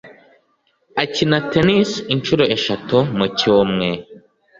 [1.03, 3.97] Akina tennis inshuro eshatu mu cyumwer.